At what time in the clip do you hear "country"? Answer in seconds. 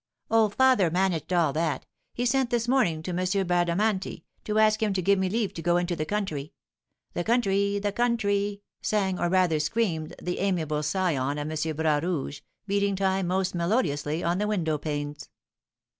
6.07-6.53, 7.23-7.77, 7.91-8.63